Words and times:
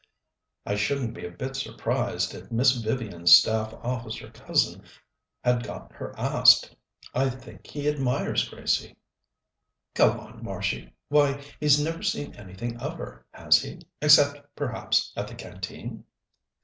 "I 0.65 0.77
shouldn't 0.77 1.13
be 1.13 1.27
a 1.27 1.29
bit 1.29 1.55
surprised 1.55 2.33
if 2.33 2.49
Miss 2.51 2.71
Vivian's 2.71 3.35
Staff 3.35 3.71
Officer 3.83 4.31
cousin 4.31 4.81
had 5.43 5.63
got 5.63 5.93
her 5.93 6.15
asked. 6.17 6.75
I 7.13 7.29
think 7.29 7.67
he 7.67 7.87
admires 7.87 8.49
Gracie." 8.49 8.95
"Go 9.93 10.13
on, 10.13 10.43
Marshie! 10.43 10.93
Why, 11.09 11.43
he's 11.59 11.79
never 11.79 12.01
seen 12.01 12.33
anything 12.33 12.77
of 12.77 12.97
her, 12.97 13.27
has 13.29 13.61
he? 13.61 13.81
except, 14.01 14.43
perhaps, 14.55 15.13
at 15.15 15.27
the 15.27 15.35
Canteen." 15.35 16.03